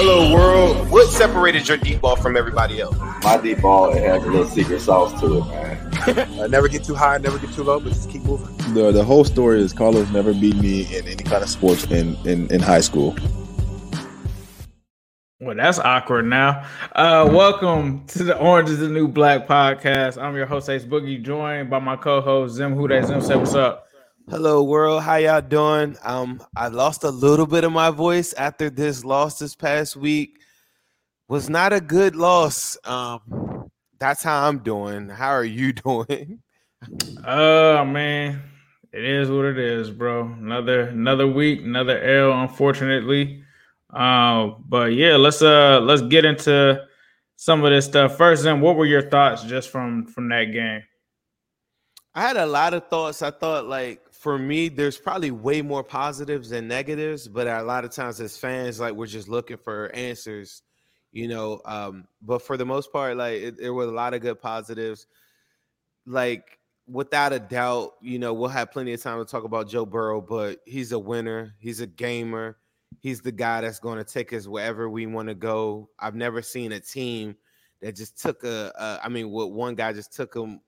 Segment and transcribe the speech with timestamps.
[0.00, 0.90] Hello, world.
[0.92, 2.96] What separated your deep ball from everybody else?
[3.24, 6.38] My deep ball it has a little secret sauce to it, man.
[6.38, 8.46] uh, never get too high, never get too low, but just keep moving.
[8.74, 12.14] The the whole story is Carlos never beat me in any kind of sports in
[12.24, 13.16] in, in high school.
[15.40, 16.64] Well, that's awkward now.
[16.92, 20.16] Uh, welcome to the Orange is the New Black podcast.
[20.22, 23.04] I'm your host, Ace Boogie, joined by my co-host, Zim Hude.
[23.04, 23.87] Zim, say what's up.
[24.30, 25.02] Hello, world.
[25.04, 25.96] How y'all doing?
[26.04, 30.38] Um, I lost a little bit of my voice after this loss this past week.
[31.28, 32.76] Was not a good loss.
[32.84, 35.08] Um, that's how I'm doing.
[35.08, 36.42] How are you doing?
[37.24, 38.42] Oh man,
[38.92, 40.24] it is what it is, bro.
[40.24, 43.42] Another another week, another L, unfortunately.
[43.88, 46.84] Uh, but yeah, let's uh let's get into
[47.36, 48.44] some of this stuff first.
[48.44, 50.82] And what were your thoughts just from from that game?
[52.14, 53.22] I had a lot of thoughts.
[53.22, 57.86] I thought like for me, there's probably way more positives than negatives, but a lot
[57.86, 60.60] of times as fans, like we're just looking for answers,
[61.12, 61.62] you know.
[61.64, 65.06] Um, but for the most part, like it, there were a lot of good positives.
[66.04, 69.86] Like without a doubt, you know, we'll have plenty of time to talk about Joe
[69.86, 72.58] Burrow, but he's a winner, he's a gamer,
[73.00, 75.88] he's the guy that's going to take us wherever we want to go.
[75.98, 77.34] I've never seen a team
[77.80, 80.60] that just took a, a I mean, what one guy just took him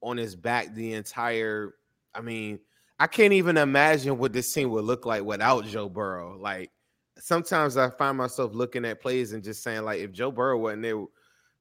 [0.00, 1.74] on his back the entire
[2.12, 2.58] I mean,
[2.98, 6.36] I can't even imagine what this team would look like without Joe Burrow.
[6.36, 6.72] Like
[7.18, 10.82] sometimes I find myself looking at plays and just saying, like, if Joe Burrow wasn't
[10.82, 11.04] there,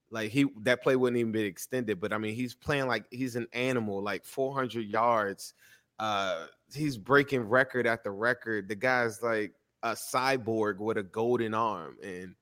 [0.09, 1.99] like he that play wouldn't even be extended.
[1.99, 5.53] But I mean, he's playing like he's an animal, like 400 yards.
[5.99, 8.69] Uh, he's breaking record after record.
[8.69, 12.35] The guy's like a cyborg with a golden arm, and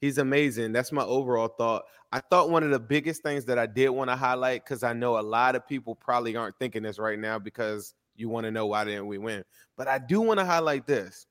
[0.00, 0.72] he's amazing.
[0.72, 1.84] That's my overall thought.
[2.10, 4.92] I thought one of the biggest things that I did want to highlight because I
[4.92, 8.50] know a lot of people probably aren't thinking this right now because you want to
[8.50, 9.44] know why didn't we win.
[9.76, 11.26] But I do want to highlight this.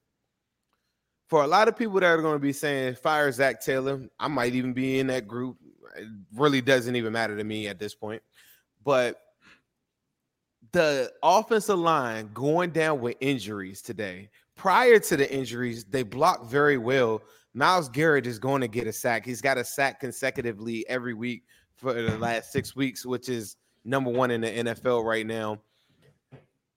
[1.28, 4.28] For a lot of people that are going to be saying fire Zac Taylor, I
[4.28, 5.58] might even be in that group.
[5.96, 8.22] It really doesn't even matter to me at this point.
[8.84, 9.18] But
[10.74, 14.30] the offensive line going down with injuries today.
[14.56, 17.22] Prior to the injuries, they blocked very well.
[17.53, 19.25] Myles Garrett is going to get a sack.
[19.25, 21.44] He's got a sack consecutively every week
[21.75, 25.59] for the last six weeks, which is number one in the NFL right now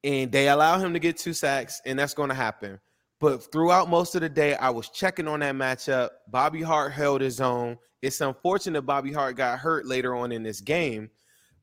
[0.04, 2.78] and they allow him to get two sacks, and that's going to happen.
[3.20, 6.10] But throughout most of the day, I was checking on that matchup.
[6.28, 7.78] Bobby Hart held his own.
[8.03, 11.09] It's unfortunate Bobby Hart got hurt later on in this game.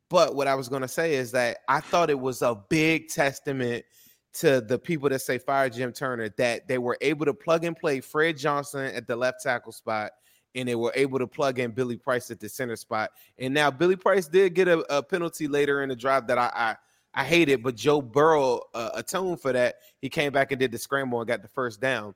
[0.09, 3.09] But what I was going to say is that I thought it was a big
[3.09, 3.85] testament
[4.33, 7.77] to the people that say fire Jim Turner that they were able to plug and
[7.77, 10.11] play Fred Johnson at the left tackle spot
[10.55, 13.11] and they were able to plug in Billy Price at the center spot.
[13.37, 16.51] And now Billy Price did get a, a penalty later in the drive that I,
[16.53, 16.75] I
[17.13, 19.75] I hate it, but Joe Burrow uh, atoned for that.
[20.01, 22.15] He came back and did the scramble and got the first down.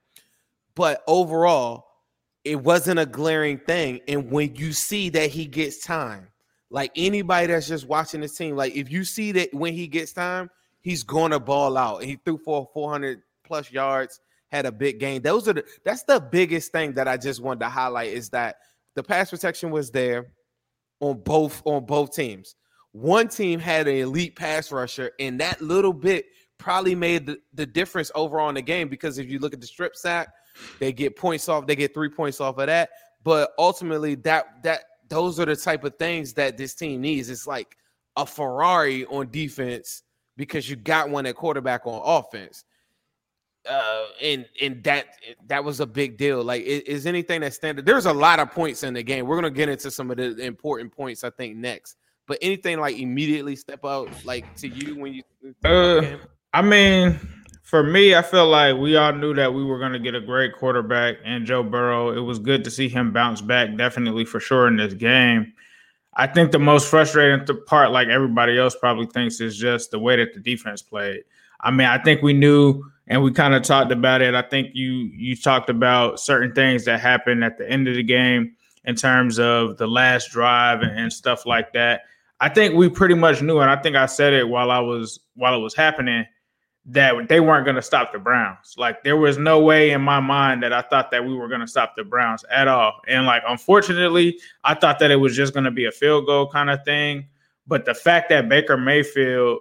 [0.73, 1.87] But overall,
[2.43, 3.99] it wasn't a glaring thing.
[4.07, 6.27] And when you see that he gets time,
[6.69, 10.13] like anybody that's just watching this team, like if you see that when he gets
[10.13, 10.49] time,
[10.81, 12.03] he's going to ball out.
[12.03, 15.21] He threw for 400 plus yards, had a big game.
[15.21, 18.57] Those are the that's the biggest thing that I just wanted to highlight is that
[18.95, 20.27] the pass protection was there
[20.99, 22.55] on both on both teams
[22.95, 27.65] one team had an elite pass rusher, and that little bit probably made the, the
[27.65, 30.29] difference overall in the game because if you look at the strip sack,
[30.79, 32.89] they get points off, they get three points off of that.
[33.21, 37.29] But ultimately, that that those are the type of things that this team needs.
[37.29, 37.75] It's like
[38.15, 40.03] a Ferrari on defense
[40.37, 42.63] because you got one at quarterback on offense.
[43.69, 45.07] Uh, and and that
[45.47, 46.41] that was a big deal.
[46.41, 47.85] Like, is, is anything that standard?
[47.85, 49.27] There's a lot of points in the game.
[49.27, 51.97] We're gonna get into some of the important points, I think, next.
[52.27, 55.23] But anything like immediately step out like to you when you
[55.63, 56.17] uh,
[56.53, 57.19] I mean,
[57.61, 60.21] for me, I feel like we all knew that we were going to get a
[60.21, 62.11] great quarterback and Joe Burrow.
[62.11, 65.53] It was good to see him bounce back, definitely for sure in this game.
[66.15, 70.15] I think the most frustrating part, like everybody else probably thinks, is just the way
[70.15, 71.23] that the defense played.
[71.59, 74.33] I mean, I think we knew and we kind of talked about it.
[74.33, 78.03] I think you you talked about certain things that happened at the end of the
[78.03, 78.55] game
[78.85, 82.03] in terms of the last drive and, and stuff like that.
[82.39, 85.19] I think we pretty much knew, and I think I said it while I was
[85.35, 86.25] while it was happening,
[86.87, 88.75] that they weren't going to stop the Browns.
[88.77, 91.61] Like there was no way in my mind that I thought that we were going
[91.61, 92.93] to stop the Browns at all.
[93.07, 96.49] And like unfortunately, I thought that it was just going to be a field goal
[96.49, 97.27] kind of thing.
[97.65, 99.59] But the fact that Baker Mayfield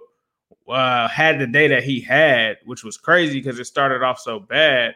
[0.67, 4.39] uh, had the day that he had, which was crazy because it started off so
[4.39, 4.93] bad,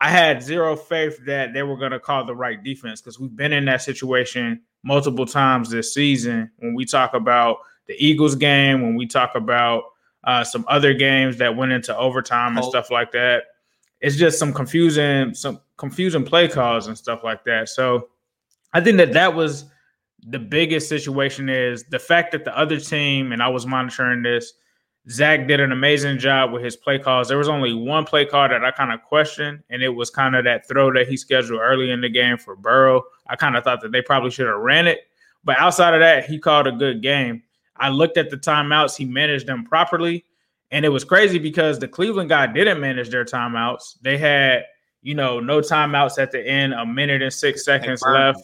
[0.00, 3.34] I had zero faith that they were going to call the right defense because we've
[3.34, 8.82] been in that situation multiple times this season when we talk about the Eagles game,
[8.82, 9.84] when we talk about
[10.24, 13.44] uh, some other games that went into overtime and stuff like that.
[14.00, 17.68] It's just some confusing, some confusing play calls and stuff like that.
[17.68, 18.08] So
[18.72, 19.66] I think that that was
[20.26, 24.54] the biggest situation is the fact that the other team, and I was monitoring this,
[25.10, 27.28] Zac did an amazing job with his play calls.
[27.28, 30.34] There was only one play call that I kind of questioned, and it was kind
[30.34, 33.02] of that throw that he scheduled early in the game for Burrow.
[33.26, 35.00] I kind of thought that they probably should have ran it.
[35.44, 37.42] But outside of that, he called a good game.
[37.76, 40.24] I looked at the timeouts, he managed them properly.
[40.70, 43.98] And it was crazy because the Cleveland guy didn't manage their timeouts.
[44.00, 44.64] They had,
[45.02, 48.42] you know, no timeouts at the end, a minute and six seconds left.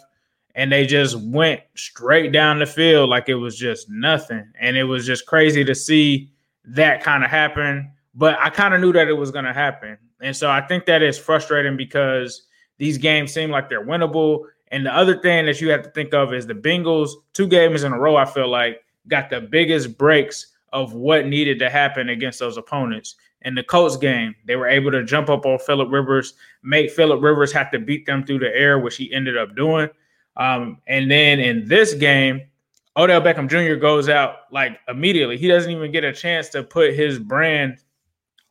[0.55, 4.47] And they just went straight down the field like it was just nothing.
[4.61, 6.31] And it was just crazy to see
[6.71, 7.89] that kind of happened.
[8.15, 9.97] But I kind of knew that it was going to happen.
[10.21, 12.43] And so I think that is frustrating because
[12.79, 14.45] these games seem like they're winnable.
[14.69, 17.83] And the other thing that you have to think of is the Bengals, two games
[17.83, 22.09] in a row, I feel like, got the biggest breaks of what needed to happen
[22.11, 23.17] against those opponents.
[23.43, 27.23] In the Colts game, they were able to jump up on Philip Rivers, make Philip
[27.23, 29.89] Rivers have to beat them through the air, which he ended up doing.
[30.37, 32.43] Um, and then in this game,
[32.97, 33.81] Odell Beckham Jr.
[33.81, 35.37] goes out like immediately.
[35.37, 37.79] He doesn't even get a chance to put his brand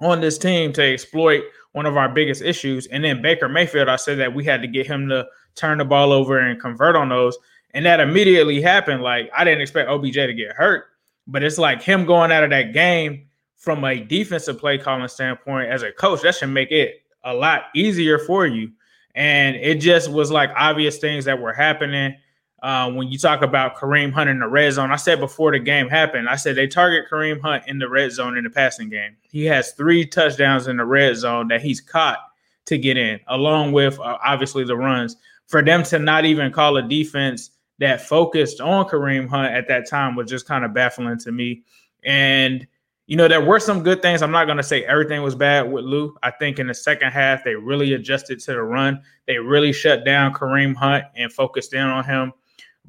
[0.01, 1.43] on this team to exploit
[1.73, 2.87] one of our biggest issues.
[2.87, 5.85] And then Baker Mayfield, I said that we had to get him to turn the
[5.85, 7.37] ball over and convert on those.
[7.73, 9.03] And that immediately happened.
[9.03, 10.85] Like I didn't expect OBJ to get hurt,
[11.27, 13.27] but it's like him going out of that game
[13.57, 17.63] from a defensive play calling standpoint as a coach, that should make it a lot
[17.75, 18.71] easier for you.
[19.15, 22.15] And it just was like obvious things that were happening.
[22.61, 25.59] Uh, when you talk about Kareem Hunt in the red zone, I said before the
[25.59, 28.89] game happened, I said they target Kareem Hunt in the red zone in the passing
[28.89, 29.15] game.
[29.21, 32.19] He has three touchdowns in the red zone that he's caught
[32.65, 35.15] to get in, along with uh, obviously the runs.
[35.47, 39.89] For them to not even call a defense that focused on Kareem Hunt at that
[39.89, 41.63] time was just kind of baffling to me.
[42.03, 42.67] And
[43.09, 44.21] you know, there were some good things.
[44.21, 46.15] I'm not going to say everything was bad with Lou.
[46.21, 49.01] I think in the second half, they really adjusted to the run.
[49.25, 52.33] They really shut down Kareem Hunt and focused in on him.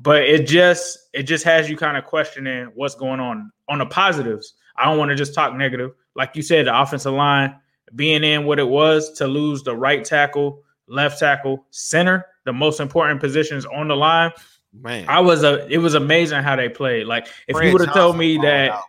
[0.02, 3.52] But it just it just has you kind of questioning what's going on.
[3.68, 5.92] On the positives, I don't want to just talk negative.
[6.14, 7.56] Like you said, the offensive line
[7.94, 12.80] being in what it was to lose the right tackle, left tackle, center, the most
[12.80, 14.32] important positions on the line.
[14.72, 15.66] Man, I was a.
[15.68, 17.06] It was amazing how they played.
[17.06, 18.70] Like if Fred you would have told me that.
[18.70, 18.84] Out,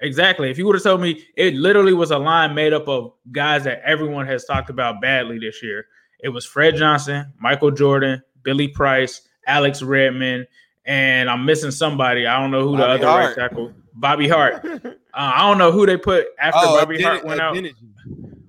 [0.00, 0.50] exactly.
[0.50, 3.64] If you would have told me it literally was a line made up of guys
[3.64, 5.86] that everyone has talked about badly this year.
[6.20, 10.46] It was Fred Johnson, Michael Jordan, Billy Price, Alex Redmond,
[10.84, 12.26] and I'm missing somebody.
[12.26, 13.36] I don't know who Bobby the other Hart.
[13.36, 13.72] right tackle.
[13.94, 14.64] Bobby Hart.
[14.84, 17.56] uh, I don't know who they put after oh, Bobby Hart went out.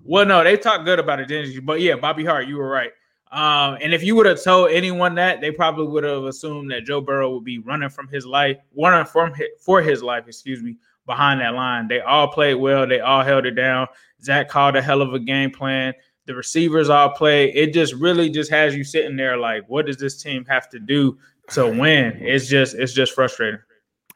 [0.03, 2.91] Well, no, they talked good about it, but yeah, Bobby Hart, you were right.
[3.31, 6.83] Um, and if you would have told anyone that, they probably would have assumed that
[6.83, 10.63] Joe Burrow would be running from his life, running from his, for his life, excuse
[10.63, 11.87] me, behind that line.
[11.87, 12.87] They all played well.
[12.87, 13.87] They all held it down.
[14.23, 15.93] Zac called a hell of a game plan.
[16.29, 17.51] The receivers all play.
[17.51, 20.77] It just really just has you sitting there like, what does this team have to
[20.77, 21.17] do
[21.53, 22.19] to win?
[22.21, 23.59] It's just it's just frustrating.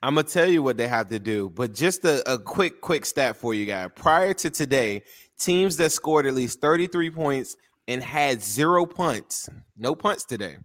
[0.03, 3.07] I'm gonna tell you what they have to do, but just a, a quick quick
[3.07, 3.89] stat for you guys.
[3.95, 5.01] Prior to today,
[5.39, 7.55] teams that scored at least 33 points
[7.87, 10.57] and had zero punts, no punts today,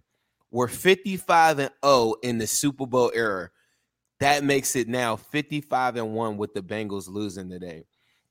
[0.50, 3.48] were 55 and 0 in the Super Bowl era.
[4.20, 7.84] That makes it now 55 and 1 with the Bengals losing today.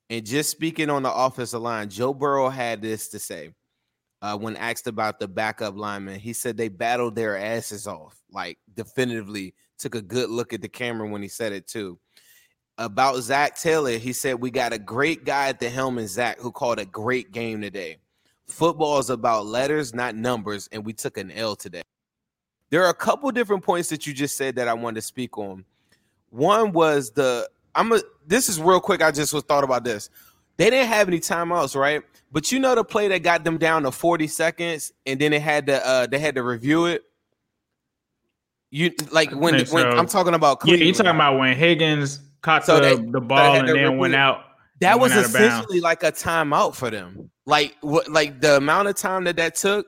[0.10, 3.52] And just speaking on the offensive line, Joe Burrow had this to say
[4.22, 6.20] uh, when asked about the backup lineman.
[6.20, 10.70] He said they battled their asses off, like definitively took a good look at the
[10.70, 12.00] camera when he said it too.
[12.80, 16.40] About Zac Taylor, he said, We got a great guy at the helm in Zac
[16.40, 17.98] who called a great game today.
[18.48, 21.82] Football is about letters, not numbers, and we took an L today.
[22.70, 25.38] There are a couple different points that you just said that I wanted to speak
[25.38, 25.66] on.
[26.30, 29.02] One was the I'm a this is real quick.
[29.02, 30.10] I just was thought about this.
[30.58, 32.02] They didn't have any timeouts, right?
[32.32, 35.40] But you know the play that got them down to 40 seconds, and then they
[35.40, 37.04] had to uh they had to review it.
[38.72, 39.86] You like when when.
[39.86, 40.82] I'm talking about Cleveland.
[40.82, 44.16] Yeah, you talking about when Higgins caught so the, they, the ball and then went
[44.16, 44.44] out.
[44.82, 47.32] That was essentially like a timeout for them.
[47.46, 48.10] Like what?
[48.10, 49.88] Like the amount of time that that took.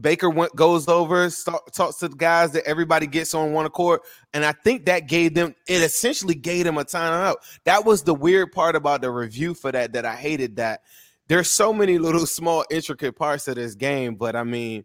[0.00, 4.00] Baker went goes over, start, talks to the guys that everybody gets on one accord,
[4.32, 7.36] and I think that gave them it essentially gave them a timeout.
[7.64, 10.56] That was the weird part about the review for that that I hated.
[10.56, 10.80] That
[11.28, 14.84] there's so many little small intricate parts of this game, but I mean,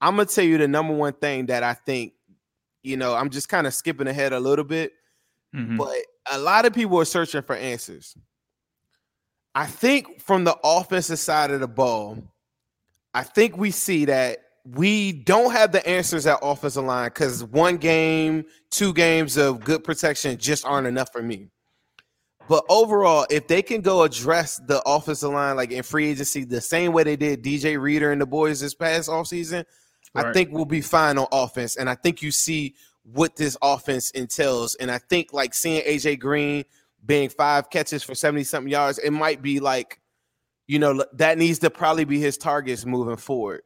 [0.00, 2.14] I'm gonna tell you the number one thing that I think,
[2.82, 4.92] you know, I'm just kind of skipping ahead a little bit,
[5.54, 5.76] mm-hmm.
[5.76, 5.96] but
[6.32, 8.16] a lot of people are searching for answers.
[9.54, 12.18] I think from the offensive side of the ball,
[13.14, 14.38] I think we see that
[14.74, 19.84] we don't have the answers at offensive line because one game, two games of good
[19.84, 21.48] protection just aren't enough for me.
[22.48, 26.60] But overall, if they can go address the offensive line like in free agency the
[26.60, 29.64] same way they did DJ Reader and the boys this past offseason,
[30.14, 31.76] I think we'll be fine on offense.
[31.76, 34.74] And I think you see what this offense entails.
[34.76, 36.64] And I think like seeing AJ Green
[37.04, 40.00] being five catches for 70 something yards, it might be like,
[40.66, 43.62] you know, that needs to probably be his targets moving forward.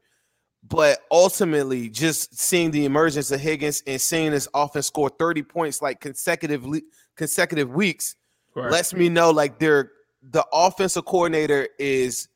[0.69, 5.83] But ultimately, just seeing the emergence of Higgins and seeing this offense score 30 points
[5.83, 6.83] like consecutively
[7.16, 8.16] consecutive weeks
[8.54, 8.71] Right.
[8.71, 9.92] lets me know like they're
[10.31, 12.28] the offensive coordinator is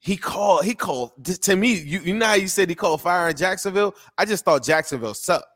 [0.00, 3.28] he called he called to me you, you know how you said he called fire
[3.28, 3.94] in Jacksonville?
[4.18, 5.46] I just thought Jacksonville sucked.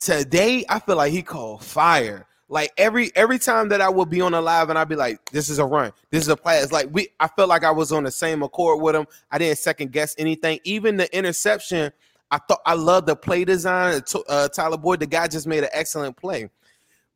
[0.00, 4.20] Today I feel like he called fire like every every time that I would be
[4.20, 5.92] on a live and I'd be like this is a run.
[6.10, 6.58] This is a play.
[6.58, 9.06] It's like we I felt like I was on the same accord with him.
[9.30, 10.60] I didn't second guess anything.
[10.64, 11.92] Even the interception
[12.30, 14.02] I thought I love the play design.
[14.28, 16.50] Uh, Tyler Boyd the guy just made an excellent play.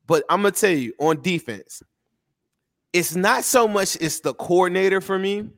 [0.06, 1.82] But I'm gonna tell you on defense
[2.92, 5.50] it's not so much it's the coordinator for me.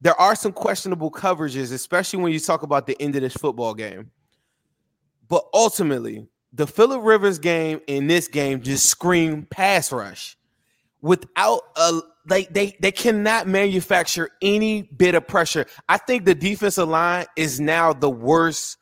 [0.00, 3.74] There are some questionable coverages, especially when you talk about the end of this football
[3.74, 4.10] game.
[5.28, 10.36] But ultimately, the Philip Rivers game in this game just scream pass rush.
[11.00, 15.66] Without a like they they cannot manufacture any bit of pressure.
[15.88, 18.78] I think the defensive line is now the worst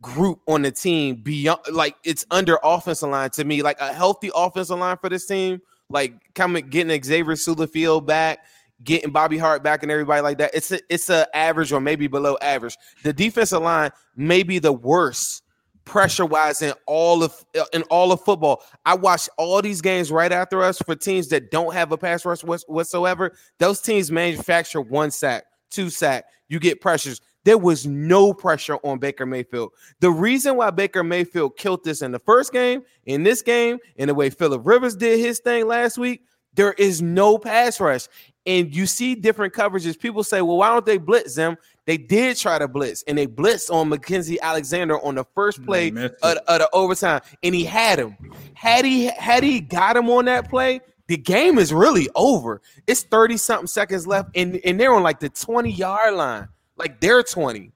[0.00, 3.62] group on the team beyond like it's under offensive line to me.
[3.62, 8.38] Like a healthy offensive line for this team like coming getting Xavier Su'a-Filo back,
[8.82, 10.52] getting Bobby Hart back, and everybody like that.
[10.54, 12.78] It's a it's a average or maybe below average.
[13.02, 15.42] The defensive line may be the worst
[15.90, 18.62] pressure wise in all of uh, in all of football.
[18.86, 22.24] I watched all these games right after us for teams that don't have a pass
[22.24, 23.32] rush whatsoever.
[23.58, 26.26] Those teams manufacture one sack, two sack.
[26.48, 27.20] You get pressures.
[27.44, 29.72] There was no pressure on Baker Mayfield.
[29.98, 34.06] The reason why Baker Mayfield killed this in the first game, in this game, in
[34.08, 36.22] the way Philip Rivers did his thing last week,
[36.54, 38.06] there is no pass rush.
[38.46, 39.98] And you see different coverages.
[39.98, 41.56] People say, well, why don't they blitz them?
[41.86, 45.88] They did try to blitz, and they blitzed on Mackenzie Alexander on the first play
[45.88, 48.16] of, of the overtime, and he had him.
[48.54, 52.60] Had he had he got him on that play, the game is really over.
[52.86, 56.48] It's 30 something seconds left, and, and they're on like the 20 yard line
[56.80, 57.72] like they're 20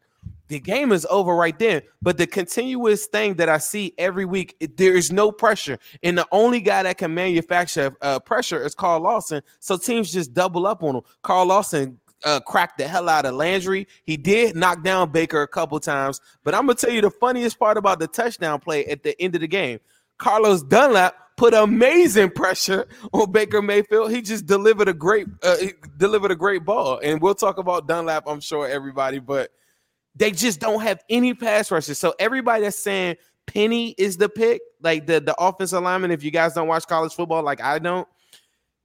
[0.48, 4.56] the game is over right then but the continuous thing that i see every week
[4.60, 8.74] it, there is no pressure and the only guy that can manufacture uh, pressure is
[8.74, 13.08] carl lawson so teams just double up on him carl lawson uh, cracked the hell
[13.08, 13.86] out of Landry.
[14.04, 17.58] He did knock down Baker a couple times, but I'm gonna tell you the funniest
[17.58, 19.80] part about the touchdown play at the end of the game.
[20.18, 24.10] Carlos Dunlap put amazing pressure on Baker Mayfield.
[24.10, 25.56] He just delivered a great uh,
[25.96, 28.24] delivered a great ball, and we'll talk about Dunlap.
[28.26, 29.50] I'm sure everybody, but
[30.14, 31.98] they just don't have any pass rushes.
[31.98, 33.16] So everybody that's saying
[33.46, 36.10] Penei is the pick, like the the offensive lineman.
[36.10, 38.08] If you guys don't watch college football, like I don't,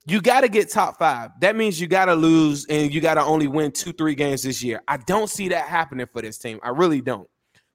[0.09, 1.31] you got to get top five.
[1.39, 4.43] That means you got to lose, and you got to only win two three games
[4.43, 4.81] this year.
[4.87, 6.59] I don't see that happening for this team.
[6.63, 7.29] I really don't.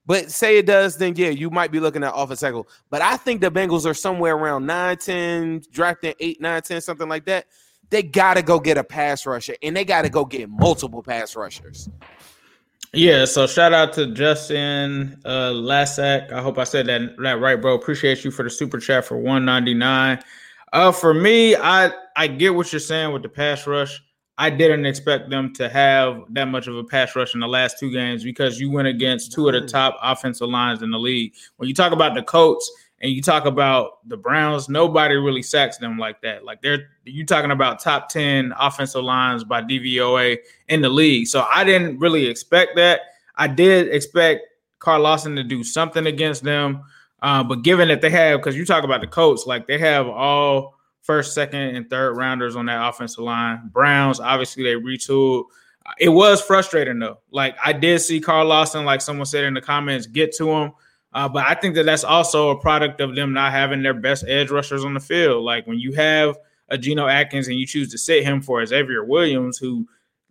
[0.06, 2.68] But say it does, then yeah, you might be looking at off a cycle.
[2.90, 7.08] But I think the Bengals are somewhere around 9, 10, drafting 8, 9, 10, something
[7.08, 7.46] like that.
[7.88, 11.02] They got to go get a pass rusher, and they got to go get multiple
[11.02, 11.88] pass rushers.
[12.92, 16.32] Yeah, so shout out to Justin uh Lasak.
[16.32, 17.74] I hope I said that that right, bro.
[17.74, 20.22] Appreciate you for the super chat for 199.
[20.72, 24.02] Uh for me, I I get what you're saying with the pass rush.
[24.36, 27.78] I didn't expect them to have that much of a pass rush in the last
[27.78, 31.34] two games because you went against two of the top offensive lines in the league.
[31.56, 35.78] When you talk about the Colts and you talk about the Browns, nobody really sacks
[35.78, 36.44] them like that.
[36.44, 41.28] Like they're you talking about top 10 offensive lines by DVOA in the league.
[41.28, 43.02] So I didn't really expect that.
[43.36, 44.42] I did expect
[44.80, 46.82] Carl Lawson to do something against them.
[47.22, 50.08] Uh, but given that they have, because you talk about the Colts, like they have
[50.08, 50.74] all
[51.04, 53.70] first, second, and third rounders on that offensive line.
[53.72, 55.44] Browns, obviously, they retooled.
[55.98, 57.18] It was frustrating though.
[57.30, 60.72] Like I did see Carl Lawson, like someone said in the comments, get to him.
[61.12, 64.24] Uh, but I think that that's also a product of them not having their best
[64.26, 65.44] edge rushers on the field.
[65.44, 66.38] Like when you have
[66.70, 69.86] a Geno Atkins and you choose to sit him for Xavier Williams, who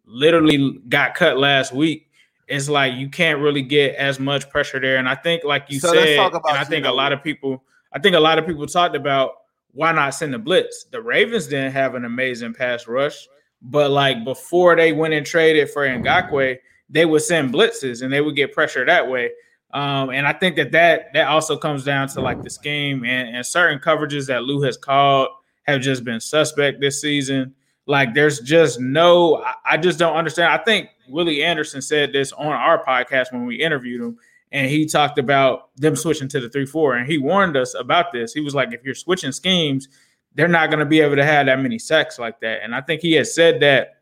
[0.05, 2.09] literally got cut last week,
[2.47, 4.97] it's like you can't really get as much pressure there.
[4.97, 7.13] And I think, like you So said, let's talk about and I think a lot
[7.13, 7.63] of people,
[7.93, 9.35] I think a lot of people talked about
[9.73, 10.85] why not send a blitz.
[10.85, 13.27] The Ravens didn't have an amazing pass rush,
[13.61, 16.57] but like before they went and traded for Ngakoue,
[16.89, 19.31] they would send blitzes and they would get pressure that way.
[19.73, 23.35] Um, and I think that, that that also comes down to like the scheme and,
[23.35, 25.29] and certain coverages that Lou has called
[25.63, 27.55] have just been suspect this season.
[27.87, 30.53] Like there's just no, I, I just don't understand.
[30.53, 34.17] I think Willie Anderson said this on our podcast when we interviewed him,
[34.53, 38.13] and he talked about them switching to the three four, and he warned us about
[38.13, 38.33] this.
[38.33, 39.89] He was like, if you're switching schemes,
[40.35, 42.63] they're not going to be able to have that many sacks like that.
[42.63, 44.01] And I think he had said that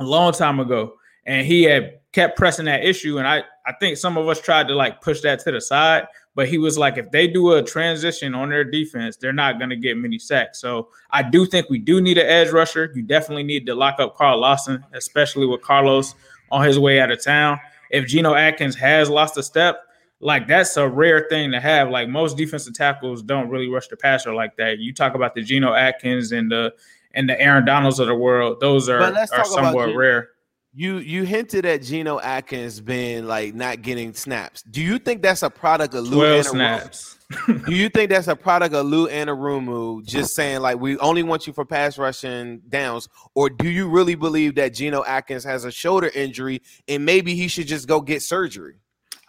[0.00, 0.94] a long time ago,
[1.26, 3.18] and he had kept pressing that issue.
[3.18, 6.06] And I, I think some of us tried to like push that to the side,
[6.34, 9.70] but he was like, if they do a transition on their defense, they're not going
[9.70, 10.60] to get many sacks.
[10.60, 12.90] So I do think we do need an edge rusher.
[12.94, 16.14] You definitely need to lock up Carl Lawson, especially with Carlos
[16.50, 17.58] on his way out of town.
[17.90, 19.80] If Geno Atkins has lost a step,
[20.20, 21.90] like that's a rare thing to have.
[21.90, 24.78] Like most defensive tackles don't really rush the passer like that.
[24.78, 26.74] You talk about the Geno Atkins and the
[27.12, 30.30] and the Aaron Donalds of the world; those are are somewhat rare.
[30.74, 34.62] You you hinted at Geno Atkins being like not getting snaps.
[34.62, 36.44] Do you think that's a product of Lou Anarumo?
[36.44, 37.14] snaps?
[37.66, 41.46] Do you think that's a product of Lou Anarumo just saying like we only want
[41.46, 45.70] you for pass rushing downs, or do you really believe that Geno Atkins has a
[45.70, 48.76] shoulder injury and maybe he should just go get surgery?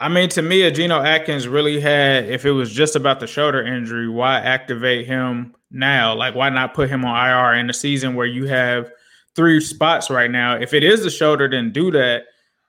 [0.02, 3.28] I mean, to me, a Geno Atkins really had, if it was just about the
[3.28, 6.16] shoulder injury, why activate him now?
[6.16, 8.92] Like, why not put him on IR in the season where you have
[9.36, 10.56] three spots right now?
[10.56, 12.24] If it is the shoulder, then do that.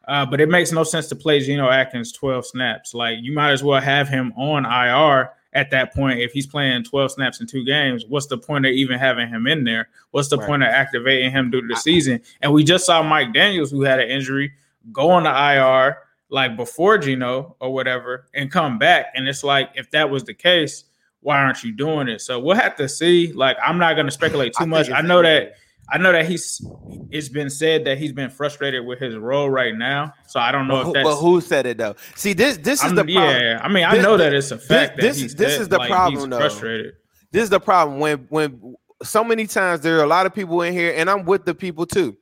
[0.08, 2.94] Uh, but it makes no sense to play Geno Atkins 12 snaps.
[2.94, 6.18] Like, you might as well have him on IR at that point.
[6.18, 9.46] If he's playing 12 snaps in two games, what's the point of even having him
[9.46, 9.88] in there?
[10.10, 10.48] What's the right.
[10.48, 12.22] point of activating him through the season?
[12.42, 14.52] And we just saw Mike Daniels, who had an injury,
[14.92, 15.98] go on the IR
[16.30, 19.06] like before Geno or whatever and come back.
[19.14, 20.84] And it's like, if that was the case,
[21.20, 22.20] why aren't you doing it?
[22.20, 23.32] So we'll have to see.
[23.32, 24.90] Like, I'm not going to speculate too much.
[24.90, 25.54] I know that.
[25.92, 26.64] I know that he's.
[27.10, 30.14] It's been said that he's been frustrated with his role right now.
[30.28, 31.08] So I don't know but if who, that's.
[31.08, 31.96] But who said it though?
[32.14, 33.42] See, this this is I'm, the problem.
[33.42, 35.00] Yeah, I mean, I this, know that it's a fact.
[35.00, 36.30] This this, this is the like, problem.
[36.30, 36.38] though.
[36.38, 36.94] Frustrated.
[37.32, 40.62] This is the problem when when so many times there are a lot of people
[40.62, 42.16] in here, and I'm with the people too.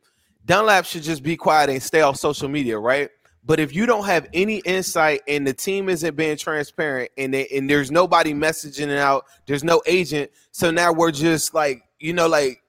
[0.47, 3.11] Dunlap should just be quiet and stay off social media, right?
[3.49, 7.47] But if you don't have any insight and the team isn't being transparent and they,
[7.49, 10.31] and there's nobody messaging it out, there's no agent.
[10.53, 12.63] So now we're just like, you know, like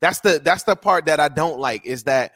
[0.00, 2.32] that's the that's the part that I don't like is that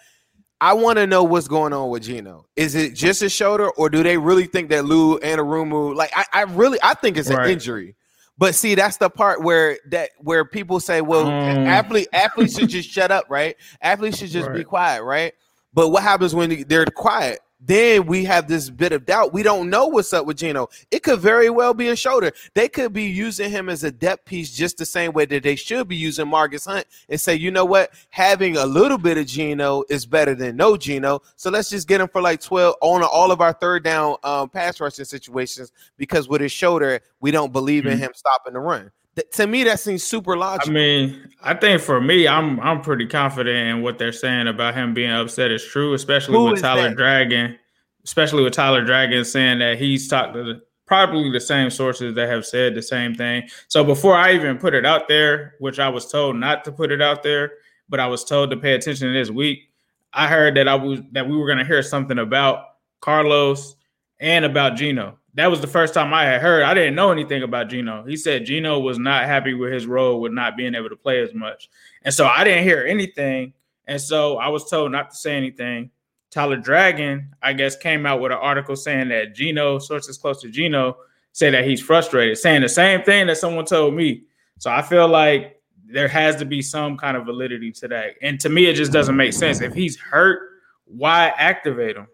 [0.61, 2.45] I want to know what's going on with Geno.
[2.57, 6.27] Is it just a shoulder, or do they really think that Lou Anarumo Like, I,
[6.31, 7.49] I really, I think it's an right.
[7.49, 7.97] injury.
[8.37, 12.69] But see, that's the part where that where people say, well, um, athlete athletes should
[12.69, 13.57] just shut up, right?
[13.81, 14.59] Athletes should just right.
[14.59, 15.33] be quiet, right?
[15.73, 17.41] But what happens when they're quiet?
[17.65, 19.33] Then we have this bit of doubt.
[19.33, 20.69] We don't know what's up with Geno.
[20.91, 22.33] It could very well be a shoulder.
[22.55, 25.55] They could be using him as a depth piece just the same way that they
[25.55, 29.27] should be using Margus Hunt and say, you know what, having a little bit of
[29.27, 31.23] Geno is better than no Geno.
[31.37, 34.49] So let's just get him for like 12 on all of our third down um,
[34.49, 37.93] pass rushing situations because with his shoulder, we don't believe mm-hmm.
[37.93, 38.91] in him stopping the run
[39.33, 40.71] to me that seems super logical.
[40.71, 44.75] I mean, I think for me, I'm I'm pretty confident in what they're saying about
[44.75, 46.97] him being upset is true, especially Who with Tyler that?
[46.97, 47.59] Dragon,
[48.05, 52.29] especially with Tyler Dragon saying that he's talked to the, probably the same sources that
[52.29, 53.49] have said the same thing.
[53.69, 56.91] So before I even put it out there, which I was told not to put
[56.91, 57.53] it out there,
[57.89, 59.71] but I was told to pay attention this week,
[60.15, 62.65] I heard that I was that we were going to hear something about
[63.01, 63.77] Carlos
[64.21, 66.63] and about Geno that was the first time I had heard.
[66.63, 68.05] I didn't know anything about Geno.
[68.05, 71.21] He said Geno was not happy with his role with not being able to play
[71.21, 71.71] as much.
[72.03, 73.55] And so I didn't hear anything.
[73.87, 75.91] And so I was told not to say anything.
[76.31, 80.49] Tyler Dragon, I guess, came out with an article saying that Geno, sources close to
[80.49, 80.97] Geno,
[81.33, 84.25] say that he's frustrated, saying the same thing that someone told me.
[84.59, 88.15] So I feel like there has to be some kind of validity to that.
[88.23, 89.61] And to me, it just doesn't make sense.
[89.61, 90.41] If he's hurt,
[90.85, 92.07] why activate him?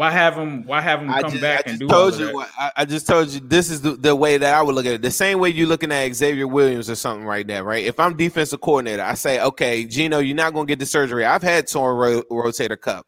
[0.00, 0.64] Why have him?
[0.64, 1.86] Why have him come just, back and do?
[1.86, 4.74] Told you, I, I, just told you this is the, the, way that I would
[4.74, 5.02] look at it.
[5.02, 7.84] The same way you're looking at Xavier Williams or something right now, right?
[7.84, 11.26] If I'm defensive coordinator, I say, okay, Geno, you're not going to get the surgery.
[11.26, 13.04] I've had torn ro- rotator cuff.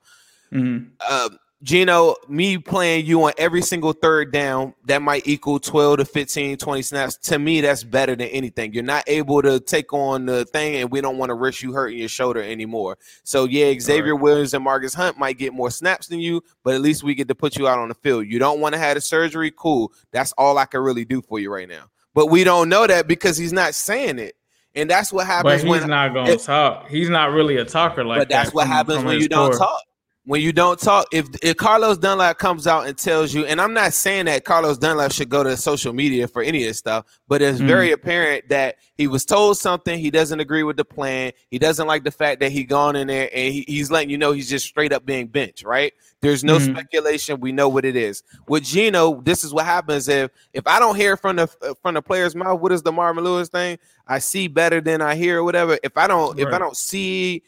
[0.53, 0.91] Mm-hmm.
[1.01, 1.31] Uh,
[1.63, 6.57] Geno, me playing you on every single third down, that might equal 12 to 15,
[6.57, 7.17] 20 snaps.
[7.19, 8.73] To me, that's better than anything.
[8.73, 11.73] You're not able to take on the thing, and we don't want to risk you
[11.73, 12.99] hurting your shoulder anymore.
[13.23, 14.23] So, yeah, Xavier right.
[14.23, 17.29] Williams and Margus Hunt might get more snaps than you, but at least we get
[17.29, 18.27] to put you out on the field.
[18.27, 19.53] You don't want to have a surgery?
[19.55, 19.93] Cool.
[20.11, 21.85] That's all I can really do for you right now.
[22.13, 24.35] But we don't know that because he's not saying it.
[24.75, 26.89] And that's what happens but he's when not going to talk.
[26.89, 28.35] He's not really a talker like but that.
[28.35, 29.51] But that's what from, happens from when you core.
[29.51, 29.83] don't talk
[30.25, 33.75] when you don't talk, if if Carlos Dunlap comes out and tells you, and I'm
[33.75, 37.07] not saying that Carlos Dunlap should go to social media for any of this stuff,
[37.27, 40.85] but it's mm very apparent that he was told something, he doesn't agree with the
[40.85, 44.11] plan, he doesn't like the fact that he gone in there and he, he's letting
[44.11, 45.93] you know he's just straight up being benched, right?
[46.21, 48.23] There's no mm speculation, we know what it is.
[48.47, 51.47] With Geno, this is what happens if if I don't hear from the
[51.83, 53.79] from the player's mouth, what is the Marvin Lewis thing?
[54.07, 55.79] I see better than I hear, or whatever.
[55.83, 56.47] If I don't, right.
[56.47, 57.43] if I don't see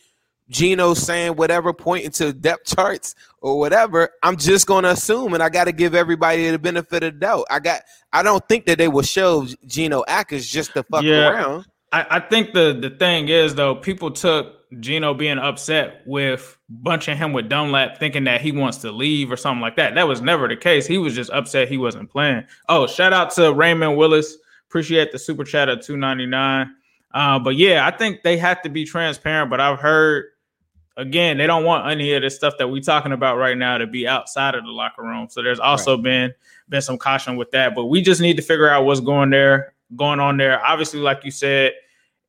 [0.49, 5.49] Geno saying whatever, pointing to depth charts or whatever, I'm just to assume, and I
[5.49, 7.47] got to give everybody the benefit of the doubt.
[7.51, 11.29] I got, I don't think that they will show Geno Atkins just to fuck yeah.
[11.29, 11.67] around.
[11.93, 17.17] I, I think the the thing is though, people took Geno being upset with bunching
[17.17, 19.95] him with Dunlap, thinking that he wants to leave or something like that.
[19.95, 20.87] That was never the case.
[20.87, 22.45] He was just upset he wasn't playing.
[22.69, 24.37] Oh, shout out to Raymond Willis.
[24.69, 26.75] Appreciate the super chat at two ninety nine.
[27.13, 29.49] Uh, but yeah, I think they have to be transparent.
[29.49, 30.25] But I've heard
[30.97, 33.87] again, they don't want any of this stuff that we're talking about right now to
[33.87, 35.29] be outside of the locker room.
[35.31, 36.03] So there's also right.
[36.03, 36.35] been
[36.69, 37.75] been some caution with that.
[37.75, 40.65] But we just need to figure out what's going there, going on there.
[40.65, 41.73] Obviously, like you said,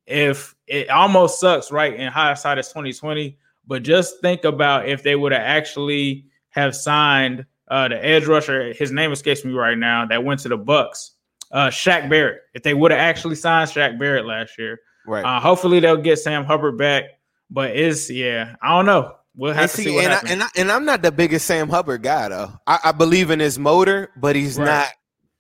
[0.06, 1.94] if it almost sucks, right?
[1.94, 3.38] In hindsight, it's 2020.
[3.68, 8.74] But just think about if they would have actually have signed uh, the edge rusher.
[8.74, 10.06] His name escapes me right now.
[10.06, 11.12] That went to the Bucs.
[11.52, 12.42] Uh, Shaq Barrett.
[12.54, 15.24] If they would have actually signed Shaq Barrett last year, right?
[15.24, 17.06] Uh, hopefully they'll get Sam Hubbard back.
[17.50, 19.16] But it's yeah, I don't know.
[19.36, 20.32] We'll have and to see, what and happens.
[20.32, 22.54] I, and, I, and I'm not the biggest Sam Hubbard guy though.
[22.66, 24.66] I, I believe in his motor, but he's right.
[24.66, 24.88] not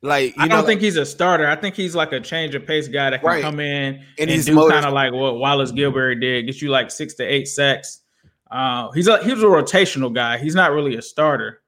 [0.02, 1.48] like I don't think he's a starter.
[1.48, 3.41] I think he's like a change of pace guy that can right.
[3.41, 6.91] come in and, and do kind of like what Wallace Gilberry did, get you like
[6.91, 8.02] six to eight sacks.
[8.52, 10.38] Uh, he's a he's a rotational guy.
[10.38, 11.62] He's not really a starter.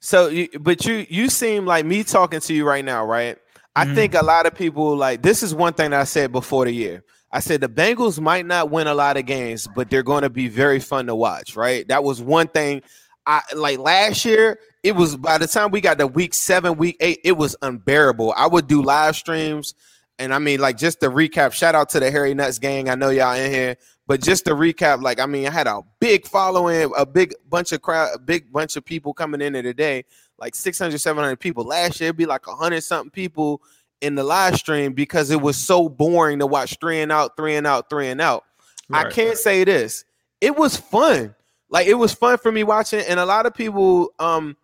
[0.00, 3.38] So, but you you seem like me talking to you right now, right?
[3.76, 3.94] I mm-hmm.
[3.94, 6.72] think a lot of people like this is one thing that I said before the
[6.72, 7.04] year.
[7.32, 10.30] I said the Bengals might not win a lot of games, but they're going to
[10.30, 11.86] be very fun to watch, right?
[11.88, 12.82] That was one thing
[13.26, 14.58] I like last year.
[14.82, 18.34] It was by the time we got to week seven, week eight, it was unbearable.
[18.36, 19.74] I would do live streams,
[20.18, 22.90] and I mean, like just to recap, shout out to the Harry Nuts gang.
[22.90, 25.80] I know y'all in here, but just to recap, like I mean, I had a
[26.00, 30.04] big following, a big bunch of crowd, a big bunch of people coming in today,
[30.38, 31.64] like 600, 700 people.
[31.64, 33.62] Last year, it'd be like a hundred something people
[34.02, 37.54] in the live stream because it was so boring to watch three and out, three
[37.54, 38.44] and out, three and out.
[38.90, 39.06] Right.
[39.06, 40.04] I can't say this.
[40.40, 41.34] It was fun.
[41.70, 44.12] Like it was fun for me watching, and a lot of people.
[44.18, 44.56] Um,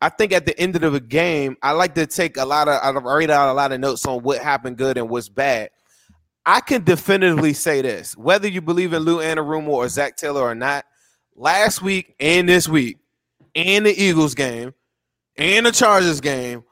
[0.00, 2.80] I think at the end of the game, I like to take a lot of
[2.82, 5.70] I've read out a lot of notes on what happened good and what's bad.
[6.46, 10.54] I can definitively say this: whether you believe in Lou Anarumo or Zac Taylor or
[10.54, 10.84] not,
[11.36, 12.98] last week and this week,
[13.54, 14.72] and the Eagles game,
[15.36, 16.64] and the Chargers game,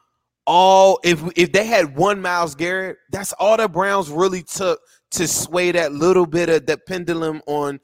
[0.46, 4.80] all if if they had one Myles Garrett, that's all the Browns really took
[5.12, 7.80] to sway that little bit of the pendulum on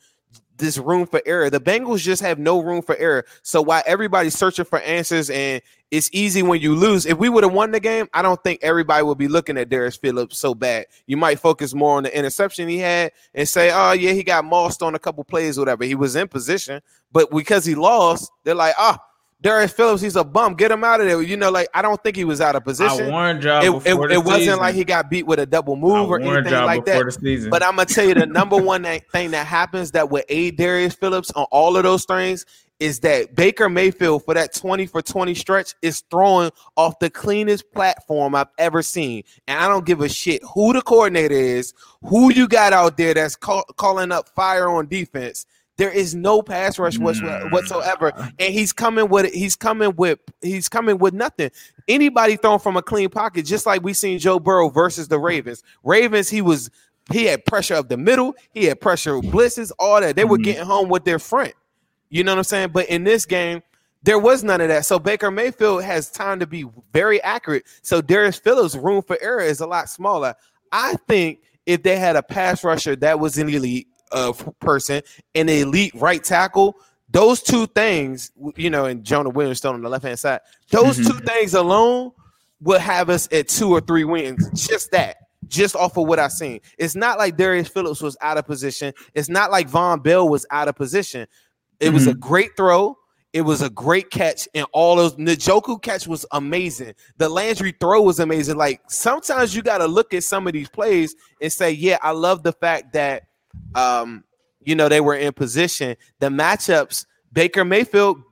[0.59, 1.51] this room for error.
[1.51, 3.25] The Bengals just have no room for error.
[3.43, 7.45] So while everybody's searching for answers and it's easy when you lose, if we would
[7.45, 10.55] have won the game, I don't think everybody would be looking at Darius Phillips so
[10.55, 10.87] bad.
[11.07, 14.45] You might focus more on the interception he had and say, "Oh yeah, he got
[14.45, 15.85] mossed on a couple plays, whatever.
[15.85, 19.05] He was in position, but because he lost, they're like, ah." Oh,
[19.41, 20.55] Darius Phillips, he's a bum.
[20.55, 21.23] Get him out of there.
[21.23, 23.07] You know, like I don't think he was out of position.
[23.07, 26.11] I warned y'all it, it, it wasn't like he got beat with a double move
[26.11, 26.97] or anything like that.
[27.51, 30.95] But I'm gonna tell you the number one thing that happens that would aid Darius
[30.95, 32.47] Phillips on all of those things
[32.81, 37.71] is that Baker Mayfield for that 20 for 20 stretch is throwing off the cleanest
[37.73, 39.25] platform I've ever seen.
[39.49, 43.15] And I don't give a shit who the coordinator is, who you got out there
[43.15, 45.47] that's call, calling up fire on defense.
[45.79, 50.99] There is no pass rush whatsoever, and he's coming with he's coming with he's coming
[50.99, 51.51] with nothing.
[51.87, 55.63] Anybody thrown from a clean pocket, just like we seen Joe Burrow versus the Ravens.
[55.85, 56.69] Ravens, he was
[57.13, 60.17] he had pressure of the middle, he had pressure of blitzes, all that.
[60.17, 60.43] They were mm-hmm.
[60.43, 61.55] getting home with their front.
[62.11, 62.71] You know what I'm saying?
[62.73, 63.63] But in this game,
[64.03, 64.85] there was none of that.
[64.85, 67.65] So Baker Mayfield has time to be very accurate.
[67.83, 70.35] So Darius Phillips' room for error is a lot smaller.
[70.73, 75.03] I think if they had a pass rusher that was in the elite, uh, person
[75.35, 76.77] and an elite right tackle,
[77.11, 80.41] those two things, you know, and Jonah Williams still on the left hand side,
[80.71, 81.11] those mm-hmm.
[81.11, 82.13] two things alone
[82.61, 84.51] will have us at two or three wins.
[84.69, 85.17] Just that,
[85.47, 86.61] just off of what I've seen.
[86.77, 88.93] It's not like Darius Phillips was out of position.
[89.15, 91.27] It's not like Vonn Bell was out of position.
[91.81, 91.95] It mm-hmm.
[91.95, 92.21] was a mm-hmm.
[92.21, 92.99] great throw.
[93.35, 96.95] It was a great catch, and all those Njoku catch was amazing.
[97.19, 98.57] The Landry throw was amazing.
[98.57, 102.13] Like sometimes you got to look at some of these plays and say, "Yeah, I
[102.13, 103.25] love the fact that
[103.75, 104.25] um,
[104.61, 105.97] you know, they were in position.
[106.21, 108.23] The matchups, Baker Mayfield,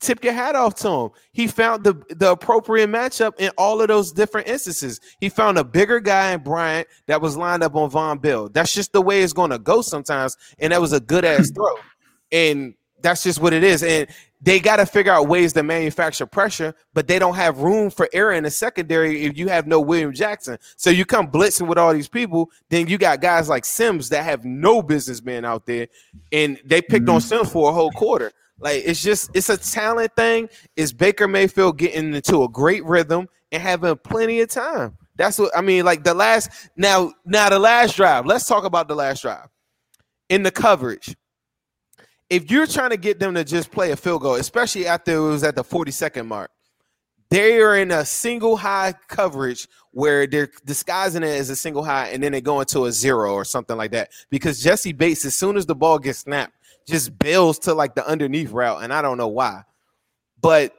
[0.00, 1.10] tip your hat off to him.
[1.32, 5.00] He found the, the appropriate matchup in all of those different instances.
[5.20, 8.48] He found a bigger guy in Bryant that was lined up on Vonn Bell.
[8.48, 10.36] That's just the way it's going to go sometimes.
[10.58, 11.74] And that was a good ass throw.
[12.30, 13.82] And that's just what it is.
[13.82, 14.08] And
[14.40, 18.08] they got to figure out ways to manufacture pressure, but they don't have room for
[18.12, 20.58] error in the secondary if you have no William Jackson.
[20.76, 24.24] So you come blitzing with all these people, then you got guys like Sims that
[24.24, 25.88] have no business being out there,
[26.32, 27.28] and they picked on mm-hmm.
[27.28, 28.32] Sims for a whole quarter.
[28.58, 30.48] Like it's just it's a talent thing.
[30.76, 34.96] Is Baker Mayfield getting into a great rhythm and having plenty of time?
[35.16, 35.84] That's what I mean.
[35.84, 38.26] Like the last now, now the last drive.
[38.26, 39.48] Let's talk about the last drive
[40.28, 41.16] in the coverage
[42.28, 45.20] if you're trying to get them to just play a field goal, especially after it
[45.20, 46.50] was at the 40 second mark,
[47.28, 52.08] they are in a single high coverage where they're disguising it as a single high
[52.08, 54.10] and then they go into a zero or something like that.
[54.30, 56.54] Because Jessie Bates, as soon as the ball gets snapped,
[56.86, 59.62] just bails to like the underneath route, and I don't know why.
[60.40, 60.72] But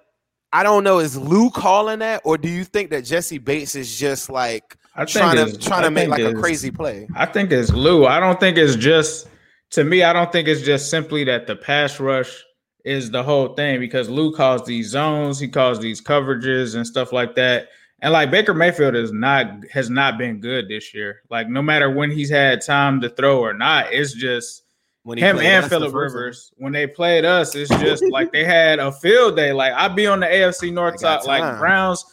[0.54, 3.98] I don't know, is Lou calling that, or do you think that Jessie Bates is
[3.98, 7.08] just like I trying to trying to make like a crazy play?
[7.16, 8.06] I think it's Lou.
[8.06, 9.28] I don't think it's just
[9.72, 10.04] to me.
[10.04, 12.44] I don't think it's just simply that the pass rush
[12.86, 17.12] is the whole thing because Lou calls these zones, he calls these coverages and stuff
[17.12, 17.70] like that.
[18.02, 21.22] And like Baker Mayfield is not has not been good this year.
[21.30, 24.64] Like no matter when he's had time to throw or not, it's just
[25.04, 25.94] When he him and us Philip?
[25.94, 27.56] Rivers when they played us.
[27.56, 29.52] It's just like they had a field day.
[29.52, 31.58] Like I'd be on the AFC North side, like.
[31.60, 32.06] Browns.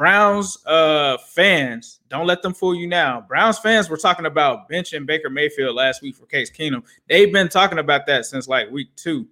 [0.00, 3.20] Browns uh fans, don't let them fool you now.
[3.20, 6.82] Browns fans were talking about benching Baker Mayfield last week for Case Keenum.
[7.06, 9.28] They've been talking about that since like week two.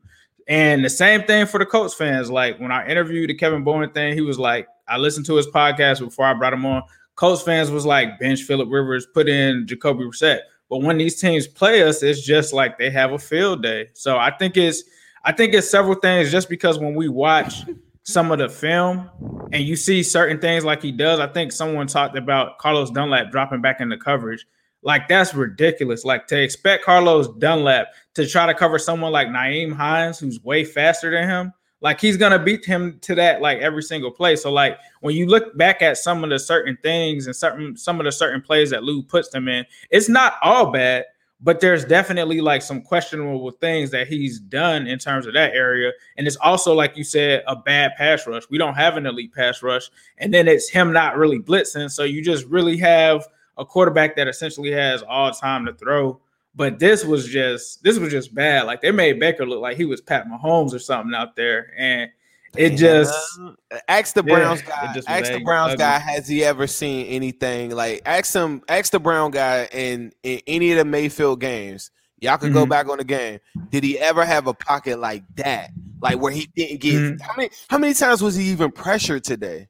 [0.46, 2.30] And the same thing for the Colts fans.
[2.30, 5.46] Like when I interviewed the Kevin Bowen thing, he was like, I listened to his
[5.46, 6.82] podcast before I brought him on.
[7.14, 10.40] Colts fans was like, bench Philip Rivers, put in Jacoby Brissett.
[10.68, 13.88] But when these teams play us, it's just like they have a field day.
[13.94, 14.82] So I think it's
[15.24, 17.64] I think it's several things just because when we watch
[18.08, 19.10] some of the film
[19.52, 23.30] and you see certain things like he does, I think someone talked about Carlos Dunlap
[23.30, 24.46] dropping back into coverage.
[24.82, 26.06] Like that's ridiculous.
[26.06, 30.64] Like to expect Carlos Dunlap to try to cover someone like Nyheim Hines, who's way
[30.64, 34.36] faster than him, like he's gonna beat him to that like every single play.
[34.36, 38.00] So like when you look back at some of the certain things and certain some
[38.00, 41.04] of the certain plays that Lou puts them in, it's not all bad,
[41.40, 45.92] but there's definitely like some questionable things that he's done in terms of that area.
[46.16, 48.42] And it's also like you said, a bad pass rush.
[48.50, 51.90] We don't have an elite pass rush, and then it's him not really blitzing.
[51.90, 56.20] So you just really have a quarterback that essentially has all time to throw.
[56.54, 58.66] But this was just this was just bad.
[58.66, 62.10] Like they made Baker look like he was Pat Mahomes or something out there, and
[62.56, 64.94] it just Uh, ask the Browns it guy.
[65.06, 65.40] Ask the.
[65.40, 65.78] Browns Ugly.
[65.78, 65.98] guy.
[65.98, 68.02] Has he ever seen anything like?
[68.06, 68.62] Ask him.
[68.68, 71.90] Ask the Brown guy in in any of the Mayfield games.
[72.20, 72.70] Y'all could go Mhm.
[72.70, 73.38] back on the game.
[73.70, 75.70] Did he ever have a pocket like that?
[76.00, 77.20] Like where he didn't get Mhm.
[77.20, 79.68] how many how many times was he even pressured today?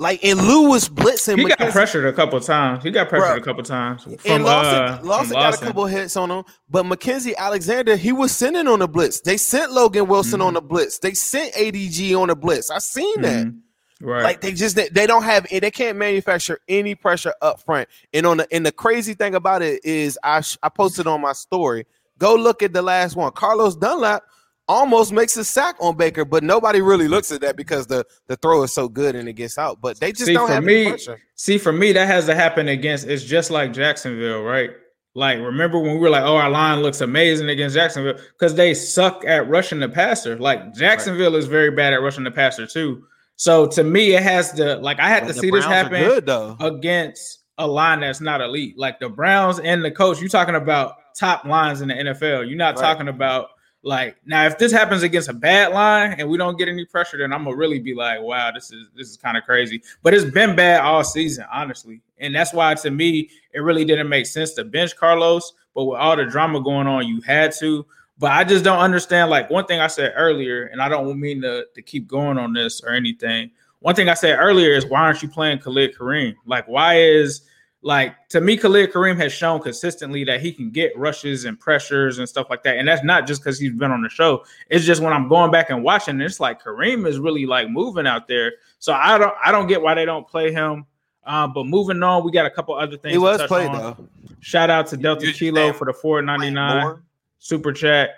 [0.00, 1.38] Like and Lou was blitzing.
[1.38, 2.84] he got pressured a couple times.
[2.84, 3.42] He got pressured Bruh.
[3.42, 5.66] a couple times from and Lawson, uh, Lawson got a Lawson.
[5.66, 9.20] couple hits on him, but Mackenzie Alexander, he was sending on the blitz.
[9.20, 10.44] They sent Logan Wilson Mhm.
[10.46, 10.98] on the blitz.
[11.00, 12.70] They sent ADG on the blitz.
[12.70, 13.46] I seen that.
[13.46, 13.58] Mhm.
[14.00, 14.22] Right.
[14.22, 17.88] Like they just they don't have they can't manufacture any pressure up front.
[18.14, 21.32] And on the and the crazy thing about it is I I posted on my
[21.32, 21.84] story.
[22.18, 23.32] Go look at the last one.
[23.32, 24.22] Carlos Dunlap
[24.68, 28.36] almost makes a sack on Baker, but nobody really looks at that because the the
[28.36, 29.80] throw is so good and it gets out.
[29.80, 30.94] But they just See, don't for have me-.
[31.36, 33.06] See, for me, that has to happen against.
[33.06, 34.70] It's just like Jacksonville, right?
[35.14, 38.74] Like, remember when we were like, "Oh, our line looks amazing against Jacksonville," because they
[38.74, 40.38] suck at rushing the passer.
[40.38, 43.04] Like Jacksonville is very bad at rushing the passer too.
[43.36, 46.02] So to me, it has to like I had to see this Browns are happen
[46.04, 46.56] good though.
[46.60, 48.78] against a line that's not elite.
[48.78, 52.48] Like the Browns and the coach, you're talking about top lines in the NFL.
[52.48, 52.82] You're not Right.
[52.82, 53.48] talking about
[53.82, 57.18] like now if this happens against a bad line and we don't get any pressure,
[57.18, 59.82] then I'm gonna really be like, wow, this is this is kind of crazy.
[60.02, 62.02] But it's been bad all season, honestly.
[62.18, 65.52] And that's why to me it really didn't make sense to bench Carlos.
[65.74, 67.86] But with all the drama going on, you had to.
[68.18, 69.30] But I just don't understand.
[69.30, 72.52] Like one thing I said earlier, and I don't mean to, to keep going on
[72.52, 73.52] this or anything.
[73.80, 76.34] One thing I said earlier is why aren't you playing Khalid Kareem?
[76.46, 77.42] Like, why is
[77.82, 82.18] like to me, Khalid Kareem has shown consistently that he can get rushes and pressures
[82.18, 82.76] and stuff like that.
[82.76, 84.44] And that's not just because he's been on the show.
[84.68, 88.06] It's just when I'm going back and watching, it's like Kareem is really like moving
[88.06, 88.54] out there.
[88.78, 90.86] So I don't I don't get why they don't play him.
[91.24, 93.12] Uh, but moving on, we got a couple other things.
[93.12, 93.76] He to was touch played on.
[93.76, 94.08] though.
[94.40, 97.02] Shout out to Delta You just Kilo for the 499
[97.38, 98.10] super chat.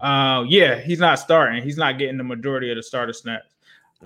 [0.00, 1.62] Uh, yeah, he's not starting.
[1.62, 3.55] He's not getting the majority of the starter snaps.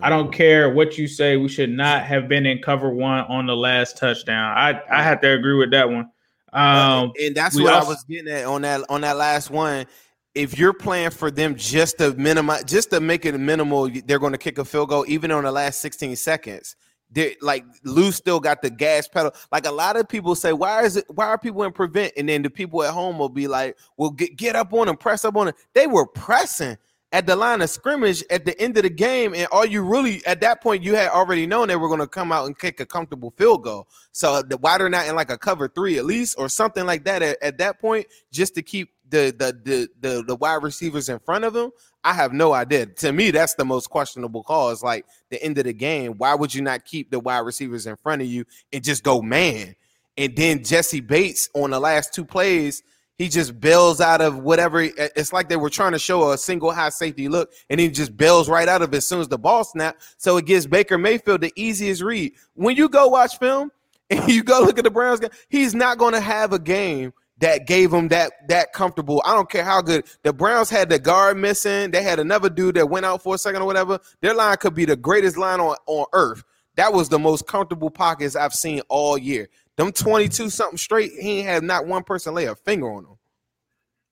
[0.02, 1.36] I don't care what you say.
[1.36, 4.56] We should not have been in cover one on the last touchdown.
[4.56, 6.10] I I have to agree with that one.
[6.52, 9.86] Um, and that's what also- I was getting at on that on that last one.
[10.34, 14.32] If you're playing for them just to minimize, just to make it minimal, they're going
[14.32, 16.76] to kick a field goal even on the last 16 seconds.
[17.10, 19.32] They like Lou still got the gas pedal.
[19.50, 21.04] Like a lot of people say, why is it?
[21.08, 22.12] Why are people in prevent?
[22.16, 24.96] And then the people at home will be like, "Well, get get up on them,
[24.96, 26.76] press up on them." They were pressing
[27.12, 30.24] at the line of scrimmage at the end of the game, and all you really
[30.26, 32.80] at that point you had already known they were going to come out and kick
[32.80, 33.88] a comfortable field goal.
[34.12, 37.04] So the why they're not in like a cover three at least or something like
[37.04, 41.08] that at, at that point, just to keep the the, the the the wide receivers
[41.08, 41.70] in front of them.
[42.02, 42.86] I have no idea.
[42.86, 44.70] To me, that's the most questionable call.
[44.70, 46.12] It's like the end of the game.
[46.16, 49.20] Why would you not keep the wide receivers in front of you and just go
[49.20, 49.74] man?
[50.16, 52.82] And then Jessie Bates on the last two plays,
[53.20, 54.80] He just bails out of whatever.
[54.80, 58.16] It's like they were trying to show a single high safety look, and he just
[58.16, 60.14] bails right out of it as soon as the ball snaps.
[60.16, 62.32] So it gives Baker Mayfield the easiest read.
[62.54, 63.72] When you go watch film
[64.10, 67.12] and you go look at the Browns, game, he's not going to have a game
[67.40, 69.20] that gave him that that comfortable.
[69.26, 71.90] I don't care how good the Browns had the guard missing.
[71.90, 74.00] They had another dude that went out for a second or whatever.
[74.22, 76.42] Their line could be the greatest line on, on earth.
[76.76, 79.50] That was the most comfortable pockets I've seen all year.
[79.80, 83.16] Them 22 something straight, he ain't had not one person lay a finger on them.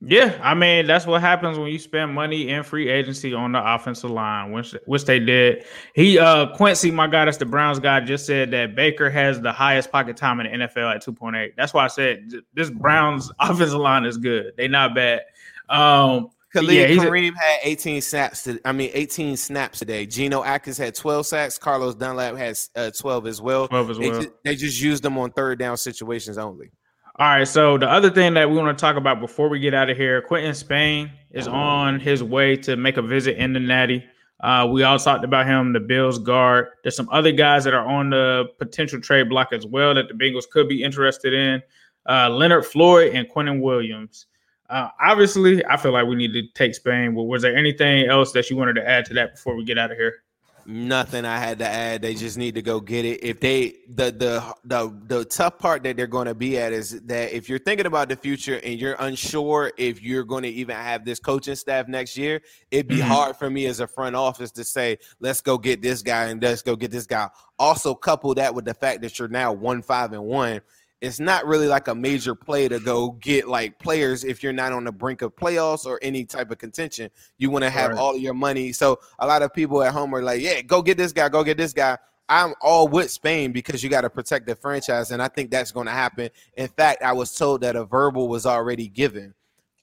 [0.00, 3.74] Yeah, I mean that's what happens when you spend money in free agency on the
[3.74, 5.66] offensive line, which which they did.
[5.92, 9.52] He uh Quincy, my guy, that's the Browns guy, just said that Baker has the
[9.52, 11.52] highest pocket time in the NFL at 2.8.
[11.54, 14.54] That's why I said this Browns offensive line is good.
[14.56, 15.20] They not bad.
[15.68, 18.44] Um Khalid yeah, Kareem a, had 18 snaps.
[18.44, 20.06] To, I mean, 18 snaps today.
[20.06, 21.58] Geno Atkins had 12 sacks.
[21.58, 23.68] Carlos Dunlap has uh, 12 as well.
[23.68, 24.10] 12 as well.
[24.10, 26.70] They just, they just used them on third down situations only.
[27.18, 27.46] All right.
[27.46, 29.96] So the other thing that we want to talk about before we get out of
[29.96, 34.04] here, Quinton Spain is on his way to make a visit in the Natty.
[34.40, 36.68] Uh, we all talked about him, the Bills guard.
[36.82, 40.14] There's some other guys that are on the potential trade block as well that the
[40.14, 41.60] Bengals could be interested in.
[42.08, 44.27] Uh, Leonard Floyd and Quinnen Williams.
[44.68, 47.14] Uh, obviously, I feel like we need to take Spain.
[47.14, 49.78] But was there anything else that you wanted to add to that before we get
[49.78, 50.22] out of here?
[50.70, 52.02] Nothing I had to add.
[52.02, 53.24] They just need to go get it.
[53.24, 57.00] If they the the the the tough part that they're going to be at is
[57.06, 60.76] that if you're thinking about the future and you're unsure if you're going to even
[60.76, 63.08] have this coaching staff next year, it'd be mm-hmm.
[63.08, 66.42] hard for me as a front office to say, let's go get this guy and
[66.42, 67.30] let's go get this guy.
[67.58, 70.60] Also, couple that with the fact that you're now one five and one
[71.00, 74.72] it's not really like a major play to go get like players if you're not
[74.72, 77.10] on the brink of playoffs or any type of contention.
[77.36, 77.98] You want to have right.
[77.98, 78.72] all of your money.
[78.72, 81.44] So a lot of people at home are like, yeah, go get this guy, go
[81.44, 81.98] get this guy.
[82.28, 85.72] I'm all with Spain because you got to protect the franchise, and I think that's
[85.72, 86.28] going to happen.
[86.58, 89.32] In fact, I was told that a verbal was already given.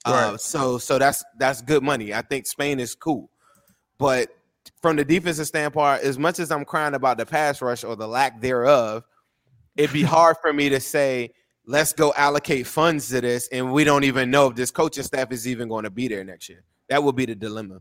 [0.04, 0.34] Uh, right.
[0.34, 2.14] Uh, so so that's that's good money.
[2.14, 3.30] I think Spain is cool,
[3.98, 4.28] but
[4.80, 8.06] from the defensive standpoint, as much as I'm crying about the pass rush or the
[8.06, 9.02] lack thereof,
[9.76, 11.32] it'd be hard for me to say,
[11.66, 15.32] let's go allocate funds to this, and we don't even know if this coaching staff
[15.32, 16.64] is even going to be there next year.
[16.88, 17.80] That would be the dilemma.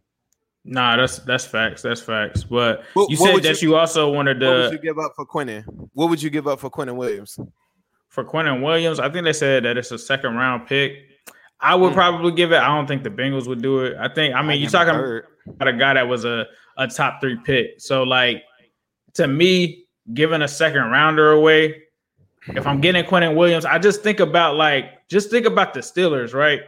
[0.68, 1.84] Nah, that's that's facts.
[1.84, 2.44] That's facts.
[2.44, 4.48] But what, you said that you, you, also wanted to.
[4.48, 5.64] What would you give up for Quinnen?
[5.94, 7.40] What would you give up for Quinnen Williams?
[8.10, 10.94] For Quinnen Williams, I think they said that it's a second round pick.
[11.60, 11.96] I would mm.
[11.96, 12.58] probably give it.
[12.58, 13.96] I don't think the Bengals would do it.
[14.00, 14.34] I think.
[14.34, 15.28] I mean, you're talking heard.
[15.48, 17.76] about a guy that was a a top three pick.
[17.78, 18.42] So like,
[19.14, 21.84] to me, giving a second rounder away
[22.48, 26.34] if I'm getting Quinnen Williams, I just think about like just think about the Steelers,
[26.34, 26.62] right?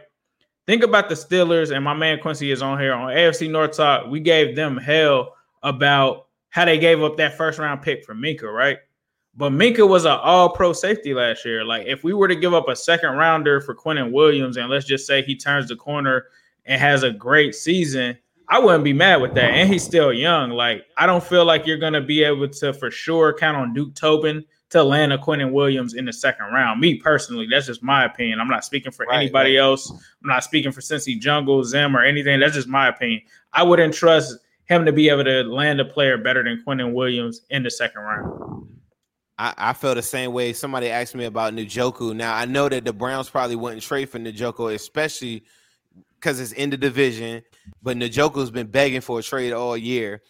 [0.66, 4.06] Think about the Steelers, and my man Quincy is on here on AFC North Talk.
[4.08, 8.52] We gave them hell about how they gave up that first round pick for Minkah,
[8.52, 8.78] right?
[9.36, 11.64] But Minkah was an all pro safety last year.
[11.64, 14.84] Like, if we were to give up a second rounder for Quinnen Williams, and let's
[14.84, 16.26] just say he turns the corner
[16.66, 19.50] and has a great season, I wouldn't be mad with that.
[19.50, 20.50] And he's still young.
[20.50, 23.72] Like, I don't feel like you're going to be able to for sure count on
[23.72, 26.80] Duke Tobin to land a Quinnen Williams in the second round.
[26.80, 28.40] Me personally, that's just my opinion.
[28.40, 29.62] I'm not speaking for right, anybody right.
[29.62, 29.90] else.
[29.90, 32.40] I'm not speaking for Cincy Jungle, Zim, or anything.
[32.40, 33.22] That's just my opinion.
[33.52, 37.42] I wouldn't trust him to be able to land a player better than Quinnen Williams
[37.50, 38.68] in the second round.
[39.38, 40.52] I, I feel the same way.
[40.52, 42.14] Somebody asked me about Njoku.
[42.14, 45.44] Now I know that the Browns probably wouldn't trade for Njoku, especially
[46.16, 47.42] because it's in the division.
[47.82, 50.22] But Njoku's been begging for a trade all year.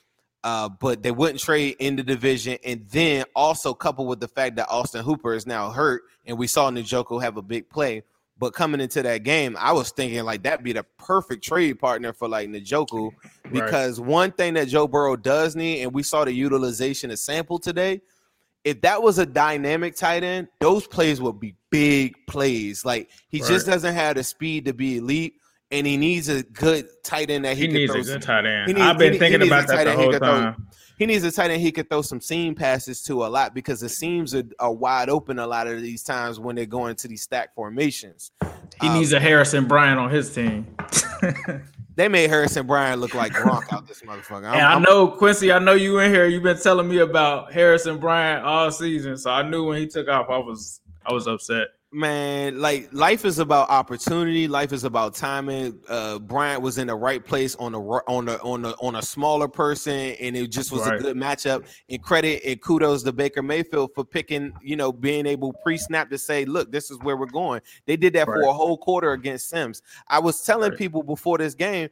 [0.49, 4.57] Uh, but they wouldn't trade in the division, and then also coupled with the fact
[4.57, 8.03] that Austin Hooper is now hurt, and we saw Njoku have a big play.
[8.39, 12.15] But coming into that game, I was thinking like that'd be the perfect trade partner
[12.15, 13.11] for like Njoku,
[13.53, 14.09] because right.
[14.09, 18.01] one thing that Joe Burrow does need, and we saw the utilization of Sample today.
[18.65, 22.87] If that was a dynamic tight end, those plays would be big plays.
[22.87, 23.51] Like he right.
[23.51, 25.35] just doesn't have the speed to be elite
[25.71, 28.69] and he needs a good tight end that he, he needs a good tight end.
[28.69, 30.55] Needs, I've been he, thinking he about that the whole time.
[30.55, 30.65] Throw,
[30.99, 33.81] he needs a tight end he could throw some seam passes to a lot because
[33.81, 37.09] the seams are, are wide open a lot of these times when they're going to
[37.09, 38.33] these stack formations.
[38.81, 40.67] He um, needs a Harrison Bryant on his team.
[41.95, 44.49] they made Harrison Bryant look like Gronk out this motherfucker.
[44.49, 46.27] I'm, and I know Quincy, I know you in here.
[46.27, 50.09] You've been telling me about Harrison Bryant all season, so I knew when he took
[50.09, 55.15] off, I was I was upset man like life is about opportunity life is about
[55.15, 58.97] timing uh bryant was in the right place on the on the on the on
[58.97, 61.01] a smaller person and it just was right.
[61.01, 65.25] a good matchup and credit and kudos to baker mayfield for picking you know being
[65.25, 68.43] able pre-snap to say look this is where we're going they did that right.
[68.43, 70.79] for a whole quarter against sims i was telling right.
[70.79, 71.89] people before this game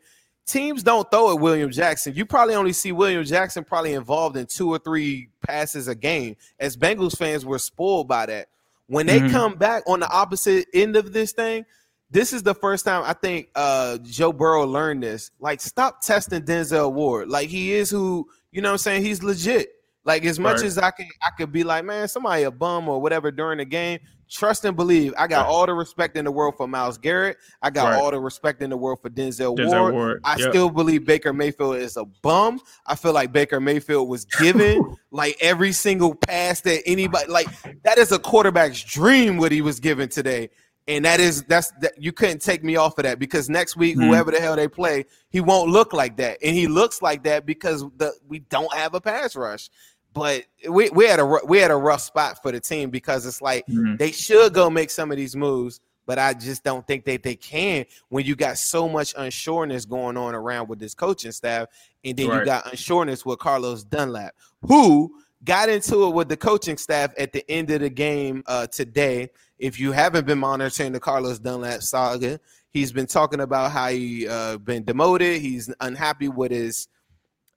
[0.47, 2.15] teams don't throw at William Jackson.
[2.15, 6.37] You probably only see William Jackson probably involved in two or three passes a game.
[6.61, 8.49] As Bengals fans, we're spoiled by that.
[8.89, 9.33] When they mm-hmm.
[9.33, 11.65] come back on the opposite end of this thing,
[12.11, 15.31] this is the first time I think uh Joe Burrow learned this.
[15.41, 17.29] Like, stop testing Denzel Ward.
[17.29, 19.03] Like he is who you know what I'm saying?
[19.03, 19.69] He's legit.
[20.05, 20.67] Like as much Right.
[20.67, 23.65] as I can I could be like, man, somebody a bum or whatever during the
[23.65, 23.99] game.
[24.29, 25.15] Trust and believe.
[25.17, 25.49] I got Right.
[25.53, 27.37] all the respect in the world for Myles Garrett.
[27.63, 28.01] I got Right.
[28.01, 29.95] all the respect in the world for Denzel, Denzel Ward.
[29.95, 30.21] Ward.
[30.25, 30.51] I Yep.
[30.51, 32.61] still believe Baker Mayfield is a bum.
[32.87, 37.47] I feel like Baker Mayfield was given like every single pass that anybody like
[37.85, 40.51] that is a quarterback's dream what he was given today.
[40.89, 43.97] And that is that's that you couldn't take me off of that because next week,
[43.97, 44.07] Mhm.
[44.07, 46.39] whoever the hell they play, he won't look like that.
[46.45, 49.69] And he looks like that because the we don't have a pass rush.
[50.17, 53.43] But we, we had a we had a rough spot for the team because it's
[53.43, 53.99] like Mhm.
[53.99, 57.37] they should go make some of these moves, but I just don't think that they
[57.37, 61.69] can when you got so much unsureness going on around with this coaching staff,
[62.03, 65.13] and then you got unsureness with Carlos Dunlap, who
[65.45, 69.29] got into it with the coaching staff at the end of the game uh, today.
[69.59, 72.41] If you haven't been monitoring the Carlos Dunlap saga,
[72.71, 75.43] he's been talking about how he uh, been demoted.
[75.43, 76.89] He's unhappy with his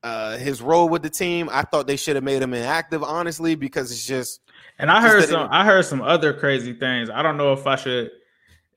[0.04, 1.50] uh, his role with the team.
[1.52, 4.42] I thought they should have made him inactive, honestly, because it's just
[4.78, 7.10] And I heard that it- some I heard some other crazy things.
[7.10, 8.12] I don't know if I should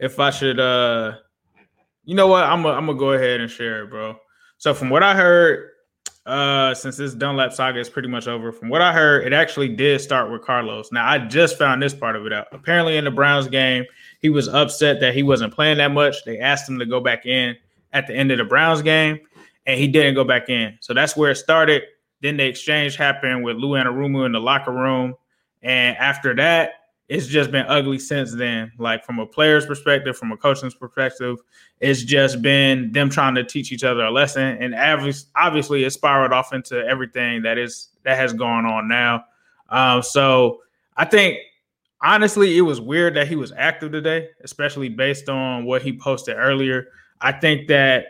[0.01, 1.13] if I should uh
[2.05, 2.45] you know what?
[2.45, 4.17] I'm gonna I'm gonna go ahead and share it, bro.
[4.59, 5.69] So from what I heard,
[6.27, 9.69] uh since this Dunlap saga is pretty much over, from what I heard, it actually
[9.69, 10.91] did start with Carlos.
[10.93, 12.47] Now I just found this part of it out.
[12.53, 13.85] Apparently in the Browns game,
[14.21, 16.25] he was upset that he wasn't playing that much.
[16.25, 17.57] They asked him to go back in
[17.93, 19.21] at the end of the Browns game,
[19.67, 20.77] and he didn't go back in.
[20.81, 21.83] So that's where it started.
[22.21, 25.15] Then the exchange happened with Lou Anarumo in the locker room.
[25.63, 26.73] And after that,
[27.09, 28.73] it's just been ugly since then.
[28.79, 31.39] Like from a player's perspective, from a coaching's perspective,
[31.81, 34.57] it's just been them trying to teach each other a lesson.
[34.61, 34.75] And
[35.37, 39.25] obviously, it spiraled off into everything that is that has gone on now.
[39.69, 40.63] Um, so
[40.97, 41.39] I think
[42.03, 46.37] honestly, it was weird that he was active today, especially based on what he posted
[46.37, 46.87] earlier.
[47.21, 48.07] I think that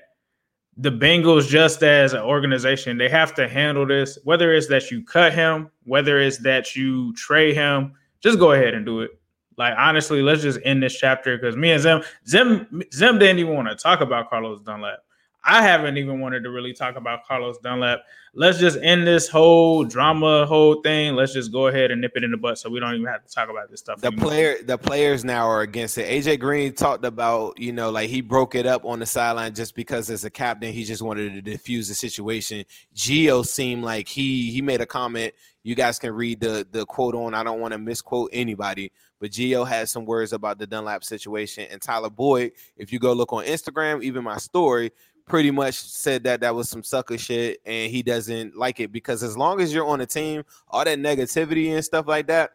[0.76, 4.18] the Bengals, just as an organization, they have to handle this.
[4.24, 8.74] Whether it's that you cut him, whether it's that you trade him, just go ahead
[8.74, 9.10] and do it.
[9.58, 13.54] Like honestly, let's just end this chapter because me and Zim, Zim, Zim didn't even
[13.54, 15.00] want to talk about Carlos Dunlap.
[15.44, 18.00] I haven't even wanted to really talk about Carlos Dunlap.
[18.34, 21.16] Let's just end this whole drama, whole thing.
[21.16, 23.26] Let's just go ahead and nip it in the butt, so we don't even have
[23.26, 24.00] to talk about this stuff.
[24.00, 24.28] the anymore.
[24.28, 26.08] player the players now are against it.
[26.08, 29.74] AJ Green talked about, you know, like he broke it up on the sideline just
[29.74, 32.64] because as a captain, he just wanted to diffuse the situation.
[32.94, 35.34] Gio seemed like he he made a comment.
[35.64, 37.34] You guys can read the the quote on.
[37.34, 41.66] I don't want to misquote anybody, but Gio had some words about the Dunlap situation.
[41.70, 44.90] And Tyler Boyd, if you go look on Instagram, even my story,
[45.32, 49.22] pretty much said that that was some sucker shit, and he doesn't like it because
[49.22, 52.50] as long as you're on a team, all that negativity and stuff like that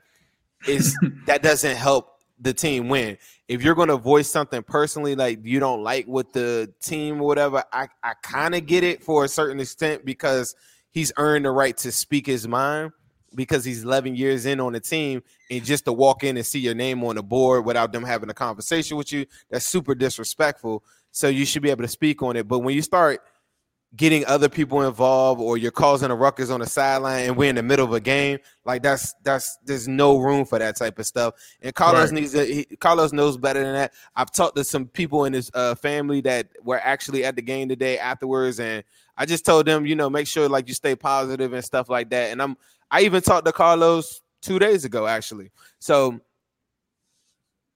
[0.67, 3.17] is that doesn't help the team win.
[3.47, 7.25] If you're going to voice something personally, like you don't like with the team or
[7.25, 10.55] whatever, I, I kind of get it for a certain extent because
[10.91, 12.91] he's earned the right to speak his mind
[13.34, 16.59] because he's 11 years in on the team and just to walk in and see
[16.59, 20.84] your name on the board without them having a conversation with you, that's super disrespectful.
[21.18, 22.47] So you should be able to speak on it.
[22.47, 23.22] But when you start
[23.95, 27.55] getting other people involved or you're causing a ruckus on the sideline and we're in
[27.55, 31.05] the middle of a game like that's that's there's no room for that type of
[31.05, 32.20] stuff and carlos Right.
[32.20, 35.49] needs to he, carlos knows better than that i've talked to some people in his
[35.53, 38.84] uh, family that were actually at the game today afterwards and
[39.18, 42.09] i just told them you know make sure like you stay positive and stuff like
[42.09, 42.57] that and i'm
[42.91, 45.49] i even talked to carlos two days ago actually
[45.80, 46.20] so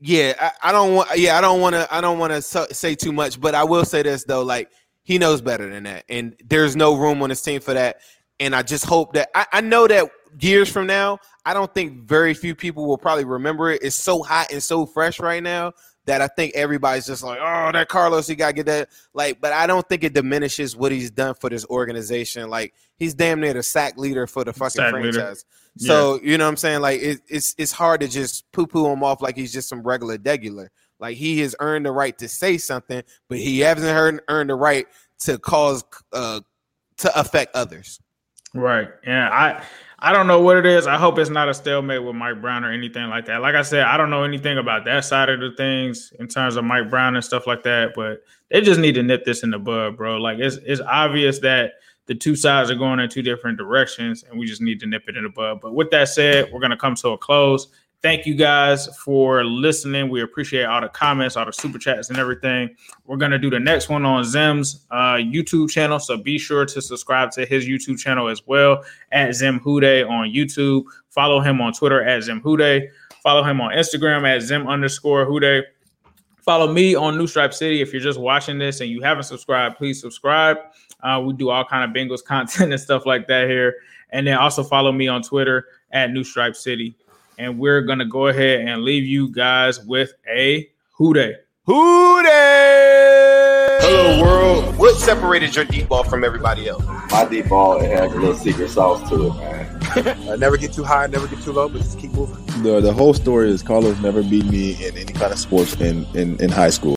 [0.01, 2.95] yeah i, I don't want yeah i don't want to i don't want to say
[2.95, 4.69] too much but i will say this though like
[5.03, 6.05] he knows better than that.
[6.09, 8.01] And there's no room on his team for that.
[8.39, 12.03] And I just hope that I, I know that years from now, I don't think
[12.03, 13.81] very few people will probably remember it.
[13.83, 15.73] It's so hot and so fresh right now
[16.11, 18.89] that I think everybody's just like, oh, that Carlos, he gotta get that.
[19.13, 22.49] Like, but I don't think it diminishes what he's done for this organization.
[22.49, 25.45] Like, he's damn near the sack leader for the fucking Sack franchise.
[25.77, 26.81] So you know what I'm saying?
[26.81, 29.83] Like, it, it's it's hard to just poo poo him off like he's just some
[29.83, 30.67] regular degular.
[30.99, 34.55] Like he has earned the right to say something, but he hasn't earned, earned the
[34.55, 34.87] right
[35.19, 36.41] to cause uh
[36.97, 38.01] to affect others.
[38.53, 38.89] Right.
[39.05, 39.29] Yeah.
[39.29, 39.63] I
[39.99, 40.87] I don't know what it is.
[40.87, 43.41] I hope it's not a stalemate with Mike Brown or anything like that.
[43.41, 46.57] Like I said, I don't know anything about that side of the things in terms
[46.57, 47.91] of Mike Brown and stuff like that.
[47.95, 50.17] But they just need to nip this in the bud, bro.
[50.17, 51.73] Like it's it's obvious that
[52.07, 55.03] the two sides are going in two different directions, and we just need to nip
[55.07, 55.61] it in the bud.
[55.61, 57.67] But with that said, we're gonna come to a close.
[58.01, 60.09] Thank you guys for listening.
[60.09, 62.75] We appreciate all the comments, all the super chats, and everything.
[63.05, 66.81] We're gonna do the next one on Zim's uh, YouTube channel, so be sure to
[66.81, 70.85] subscribe to his YouTube channel as well at Zim Hude on YouTube.
[71.09, 72.89] Follow him on Twitter at Zim Hude.
[73.21, 75.65] Follow him on Instagram at Zim underscore Hude.
[76.41, 77.81] Follow me on New Stripe City.
[77.81, 80.57] If you're just watching this and you haven't subscribed, please subscribe.
[81.03, 83.75] Uh, we do all kind of Bengals content and stuff like that here.
[84.09, 86.95] And then also follow me on Twitter at New Stripe City.
[87.41, 91.37] And we're gonna go ahead and leave you guys with a who dey.
[91.65, 93.77] Who dey?
[93.81, 94.77] Hello, world.
[94.77, 96.85] What separated your deep ball from everybody else?
[97.11, 99.67] My deep ball it has a little secret sauce to it, man.
[99.91, 102.37] Uh, never get too high, never get too low, but just keep moving.
[102.63, 106.05] The the whole story is Carlos never beat me in any kind of sports in
[106.13, 106.89] in, in high school.